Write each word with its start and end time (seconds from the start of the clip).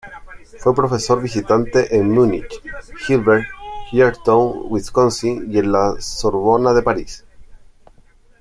Fue 0.57 0.73
profesor 0.73 1.21
visitante 1.21 1.95
en 1.95 2.09
Múnich, 2.09 2.47
Heidelberg, 3.07 3.45
Georgetown, 3.91 4.63
Wisconsin 4.71 5.45
y 5.53 5.59
en 5.59 5.71
la 5.71 5.95
Sorbona 5.99 6.73
de 6.73 6.81
París. 6.81 7.23